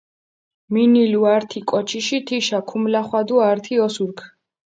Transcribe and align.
მინილუ 0.73 1.21
ართი 1.33 1.59
კოჩიში 1.69 2.17
თიშა, 2.27 2.59
ქუმლახვადუ 2.69 3.35
ართი 3.49 3.75
ოსურქ. 3.85 4.19